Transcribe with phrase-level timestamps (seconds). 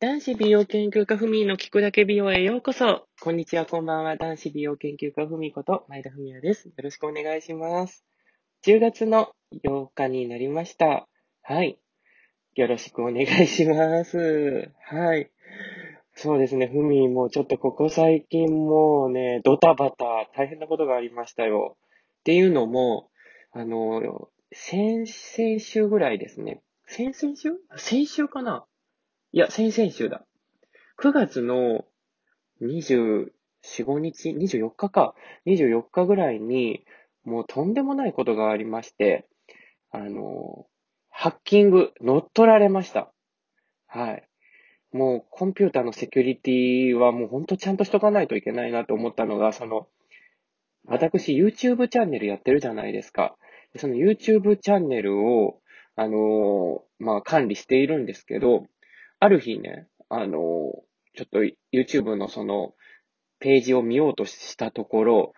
[0.00, 3.08] 男子美容研究家ふみの聞くだけ美容へようこそ。
[3.20, 4.16] こんにちは、こんばんは。
[4.16, 6.68] 男子美容研究家ふみこと前田ふみやです。
[6.68, 8.04] よろしくお願いします。
[8.64, 9.32] 10月の
[9.64, 11.08] 8日になりました。
[11.42, 11.80] はい。
[12.54, 14.70] よろしくお願いします。
[14.84, 15.32] はい。
[16.14, 21.76] そうですね、ふみもちょっとここ最近もうね、ドタバタ大変なことがありましたよ。
[22.20, 23.10] っていうのも、
[23.50, 26.62] あの、先、先週ぐらいですね。
[26.86, 27.50] 先々週？
[27.76, 28.67] 先週かな？
[29.30, 30.24] いや、先々週だ。
[31.02, 31.84] 9月の
[32.62, 33.26] 24、
[33.62, 35.14] 5日 ?24 日か。
[35.46, 36.86] 24日ぐらいに、
[37.24, 39.26] もうとんでもないことがありまして、
[39.90, 40.66] あの、
[41.10, 43.12] ハッキング、乗っ取られました。
[43.86, 44.26] はい。
[44.92, 49.88] もうコンピューターのセキュリティはもうほんとちゃんとしとかないといけないなと思ったのが、その、
[50.86, 53.36] 私 YouTube チャンネルやってるじゃないですか。
[53.76, 55.60] その YouTube チャンネルを、
[55.96, 58.66] あのまあ、管理しているんですけど、
[59.20, 60.38] ある日ね、あの、
[61.14, 61.40] ちょっと
[61.72, 62.74] YouTube のその、
[63.40, 65.32] ページを見ようとしたところ、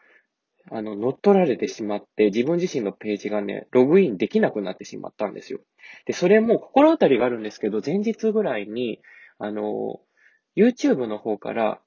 [0.71, 5.61] あの、乗っ取られてしまって、自分自身のページがね、ログインできなくなってしまったんですよ。
[6.07, 9.01] で、それも心当たりがあるんですけど、前日ぐらいに、
[9.39, 10.01] あの、
[10.57, 11.81] YouTube の方から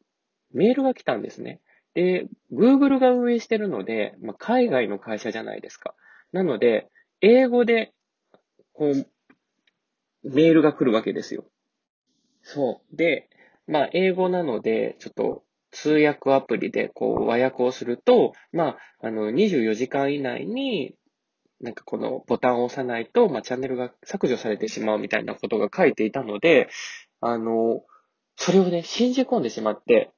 [0.53, 1.61] メールが来たんですね。
[1.93, 5.93] で、Google が運営してるので、まあ、海外の会社じゃないですか。
[6.31, 6.89] なので、
[7.21, 7.93] 英語で、
[8.73, 9.07] こう、
[10.23, 11.45] メールが来るわけですよ。
[12.43, 12.95] そう。
[12.95, 13.29] で、
[13.67, 20.95] まあ、英語なので、ちょっと通訳アプリでこう和訳をすると、まあ、あの、24時間以内に、
[21.61, 26.69] なんかこのボタンを押さないと、まあ、チャンネルが削除されてしまうみたいなことが書いていたので、
[27.21, 27.83] あの、
[28.35, 30.11] それをね、信じ込んでしまって、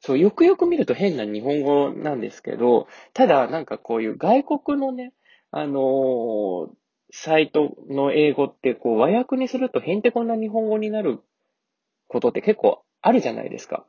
[0.00, 5.14] そう、よくよく見ると変な日本語なんですけど、ただなんかこういう外国のね、
[5.50, 6.68] あのー、
[7.10, 11.20] サイトの英語ってこう和訳にするとへんてこな日本語になる
[12.08, 13.86] ことって結構あるじゃないですか。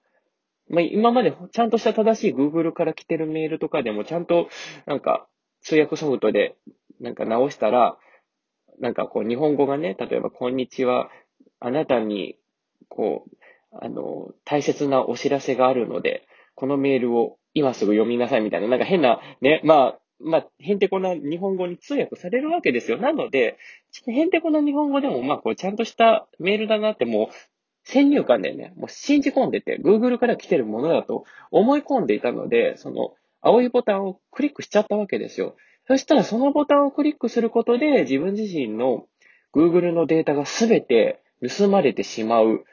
[0.69, 4.49] まあ、今までちゃんとした正しい Google から来てるメールとかでもちゃんと
[4.85, 5.27] なんか
[5.61, 6.55] 通訳ソフトで
[6.99, 7.97] なんか直したら、
[8.79, 11.09] なんかこう日本語がね、例えばこんにちは、
[11.59, 12.37] あなたに
[12.89, 13.37] こう、
[13.71, 22.97] あの、大切なお知らせがあるので、このメールを今すぐ読みなさいみたいな、なんか変な、ね、まあ、まあ、へんてこな日本語に通訳されるわけですよ。
[22.97, 23.57] なので、
[24.07, 27.27] へんてこな日本語でも、まあ、こう、ちゃんとしたメールだなってもう、
[27.89, 35.55] 先入観でね、もう信じ込んでて、Google から来てるものだと思い込んでいたので、その青いボタンをクリックしちゃったわけですよ。
[35.87, 39.05] そしたらそのボタンをクリックすることで自分自身の
[39.55, 41.21] Google のデータがすべて
[41.57, 42.65] 盗まれてしまう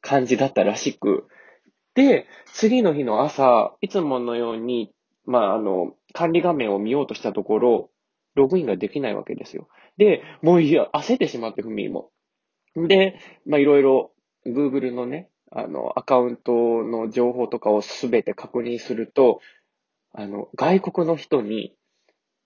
[0.00, 1.26] 感じだったらしく、
[1.94, 4.92] で、次の日の朝、いつものように、
[5.24, 7.90] まあ、あの、管理画面を見ようとしたところ、
[8.34, 9.68] ログインができないわけですよ。
[9.98, 12.10] で、もういや、焦ってしまって、ふみも。
[12.76, 14.12] で、まあ、いろいろ
[14.46, 16.52] Google のね、あの、アカウント
[16.82, 19.40] の情報とかをすべて確認すると、
[20.12, 21.74] あの、外国の人に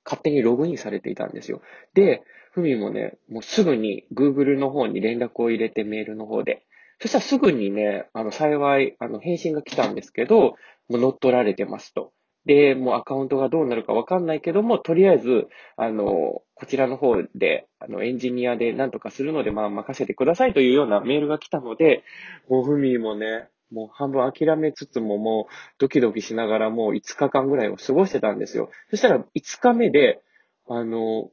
[0.05, 1.63] 勝手にログインされていたんですよ。
[1.95, 2.23] で、
[2.53, 6.65] ふみもね、もうすぐに Google の方に連絡を入れてメールの方で。
[7.01, 10.57] そしたらすぐにね、あの、幸い、あの、返信が来たんですけど、も
[10.91, 12.13] う乗っ取られてますと。
[12.47, 22.05] で、もうアカウントがどうなるかわかんないけども、とりあえず、あの、こちらの方で、あの、エンジニアで何とかするので、まあ、任せてくださいというようなメールが来たので、
[22.49, 28.71] もうふみもね、もう半分諦めつつももうドキドキしながらもう5日間ぐらいを過ごしてたんですよ。
[28.91, 30.23] そしたら5日目で、
[30.69, 31.31] あの、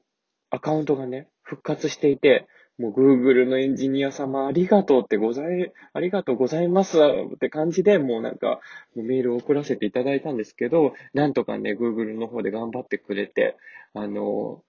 [0.49, 2.47] アカウントがね、復活していて、
[2.79, 8.59] もう Google のエンジニア様ありがとうってござい、ありがとうございますって感じで、もうなんか、
[8.95, 13.57] メールを送らせていただいたんですけど、なんとかね、Google の方で頑張ってくれて、
[13.93, 14.63] あの、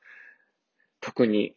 [1.00, 1.54] 特に、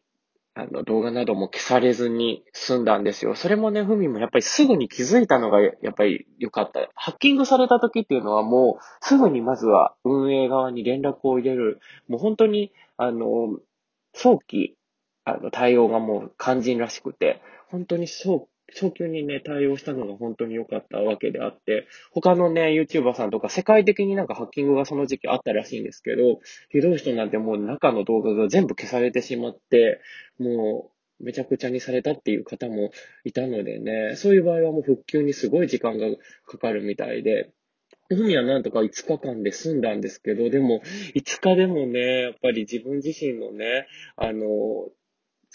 [0.53, 3.35] あの、動画なども消されずに済んだんですよ。
[3.35, 6.79] それもね、ふみもやっぱりすぐに気づいたのがやっぱり良かった。
[6.95, 11.79] ハッキングされた時っていうのはもう、すぐにまずは運営側に連絡を入れる。
[12.07, 13.59] もう本当に、あの、
[14.13, 14.77] 早期
[15.27, 29.99] あの、対応がもう肝心らしくて、本当に早、早急にね、対応したのが本当に良かったわけであって、他のね、YouTuber さんとか世界的になんかハッキングがその時期あったらしいんですけど、ひどい人なんてもう中の動画が全部消されてしまって、
[30.39, 32.91] もう、めちゃくちゃにされたっていう方も
[33.25, 36.05] いたのでね、そういう場合はもう復旧にすごい時間が
[36.45, 37.51] かかるみたいで、
[38.09, 40.81] 海はなんとか5日間で済んだんですけど、でも
[41.15, 44.45] 5日でもね、やっぱり自分自身のね、あの、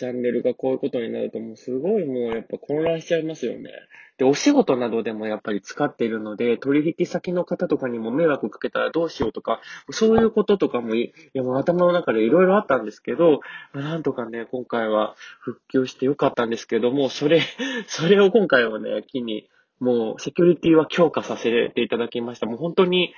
[0.02, 3.70] チャンネルがこういうことになるともうすごいもうやっぱ混乱しちゃいますよね。
[4.18, 9.60] で、お仕事などでもやっぱり使っているので、取引先の方とかにも迷惑かけたらどうしようとか、
[9.90, 13.42] そういうこととかもい、いやもう頭の中でいろいろあったんですけど、
[13.74, 17.40] なんとかね、今回は復旧してよかったんですけども、それ、
[17.86, 22.46] それを今回はね、機に、もうセキュリティは強化させていただきました。
[22.46, 23.14] もう本当に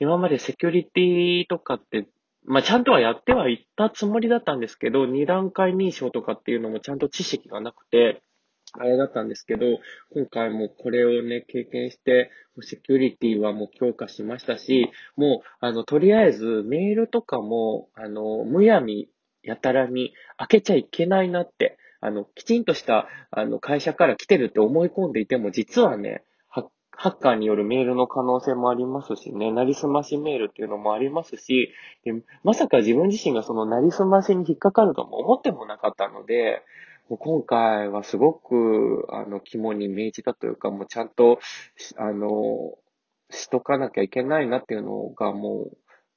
[0.00, 2.06] 今までセキュリティとかって
[2.46, 8.22] まあ、ちゃんとはやってはいったつもりだったんですけど、二段階認証とかっていうのもちゃんと知識がなくて、
[8.72, 9.64] あれだったんですけど、
[10.12, 12.30] 今回もこれをね、経験して、
[12.62, 19.08] セキュリティはもう強化しましたし、もう、あの、とりあえずメールとかも、あの、むやみ
[19.42, 26.22] やたらに開けちゃいけないなって、あの、きちんとした、あの、会社から来てるって思い込んでいても、実はね、
[26.96, 31.72] ハッカーによるメールの可能性もありますしね、なりすましメールっていうのもありますし、
[32.42, 36.62] まさか自分自身がそのなりすましに引っかかるとも思ってもなかったので、
[37.08, 41.38] もう今回はすごく、あの、肝に銘じたというか、もうちゃんと、
[41.96, 42.74] あの、
[43.30, 45.70] しとかなきゃいけないなっていうのがも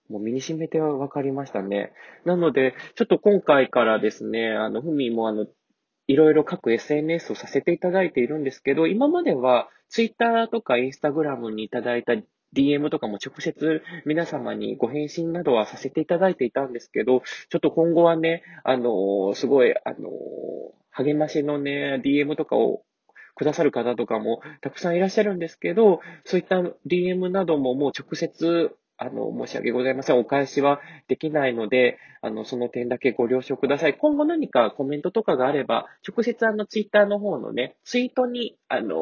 [0.10, 1.94] う、もう身に染めて分かりましたね。
[2.26, 5.46] なので、ちょっと今回からですね、あの、ふみもあの、
[6.10, 12.14] いろいろ各 SNS をさせていただいているんですけど、今までは Twitter とか Instagram にいただいた
[12.56, 20.10] DM とかも直接皆様にご返信などはさせていただいていたんですけど、ちょっと今後はね、あのすごい、あの
[20.90, 22.82] 励ましのね、DM とかを
[23.36, 26.56] くださる方とかもたくさんいらっしゃるんですけど、そういった
[26.88, 30.20] DM などももう直接あの、申し訳ございません。
[30.20, 33.98] お返しはできないので、あの、その点だけご了承ください。
[33.98, 39.00] 今後何かコメントとかがあれば、直接あの、ツイッターの方のね、ツイートに、あのー、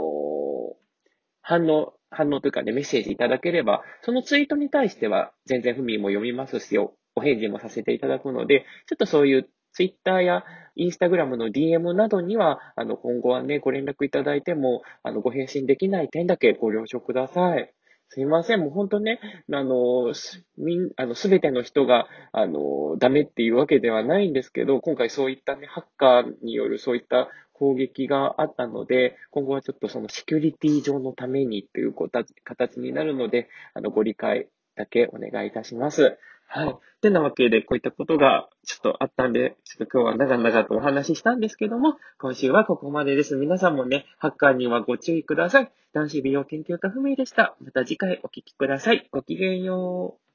[1.42, 10.44] 反応、反応というかね、メッセージいただければ、そのツイートに対しては、全然ふみも読みますし、お返事もさせていただくので、ちょっとそういうツイッターや
[10.76, 17.74] インスタグラムの DM などには、あの、今後はね、ご連絡いただいても、あの、ご返信できない点だけご了承ください。
[18.10, 18.62] すいません。
[18.62, 19.20] もう本当ね、
[19.52, 31.94] あの、す、みん、あの、すべての人が、あの、ダメっていうわけではないんですけど、今回そういったね、ハッカーによるそういった攻撃があったので、今後はちょっとそのセキュリティ上のためにという
[32.44, 36.18] 形になるので、あの、ご理解だけお願いいたします。
[36.48, 36.76] はい。
[37.02, 43.36] てなわけで、こういったことがちょっとあったんで、ちょっと今日は長々とお話ししたんですけども、今週はここまでです。
[43.36, 45.72] 皆さんもね、ハッカーにはご注意ください。
[45.94, 47.56] 男子美容研究家不明でした。
[47.62, 49.08] また次回お聞きください。
[49.12, 50.27] ごきげんよう。